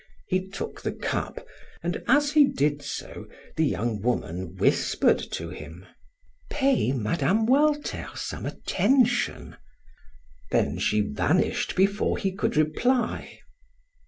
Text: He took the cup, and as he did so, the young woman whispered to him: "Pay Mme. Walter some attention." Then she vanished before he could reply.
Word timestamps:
He 0.27 0.47
took 0.49 0.81
the 0.81 0.93
cup, 0.93 1.45
and 1.83 2.01
as 2.07 2.31
he 2.31 2.43
did 2.43 2.81
so, 2.81 3.27
the 3.55 3.65
young 3.67 4.01
woman 4.01 4.55
whispered 4.55 5.19
to 5.33 5.49
him: 5.51 5.85
"Pay 6.49 6.91
Mme. 6.91 7.45
Walter 7.45 8.07
some 8.15 8.47
attention." 8.47 9.57
Then 10.49 10.79
she 10.79 11.01
vanished 11.01 11.75
before 11.75 12.17
he 12.17 12.31
could 12.31 12.57
reply. 12.57 13.41